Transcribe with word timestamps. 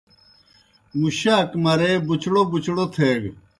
مُشاک 0.99 1.49
مرے 1.63 1.91
بُچڑوْ 2.07 2.41
بُچڑوْ 2.51 2.85
تھیگہ۔ 2.93 3.31